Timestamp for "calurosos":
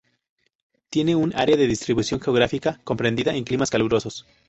3.69-4.25